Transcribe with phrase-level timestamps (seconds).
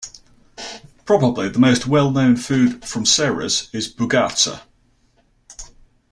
[1.05, 4.63] Probably the most well-known food from Serres is Bougatsa.